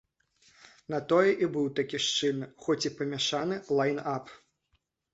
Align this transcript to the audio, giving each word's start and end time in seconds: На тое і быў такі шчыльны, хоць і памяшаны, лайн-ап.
На 0.93 0.99
тое 1.11 1.35
і 1.43 1.51
быў 1.59 1.69
такі 1.81 2.01
шчыльны, 2.07 2.51
хоць 2.67 2.81
і 2.93 2.95
памяшаны, 2.97 3.63
лайн-ап. 3.81 4.39